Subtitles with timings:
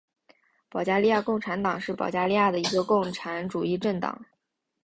[0.67, 4.25] 保加利亚共产党是保加利亚的一个共产主义政党。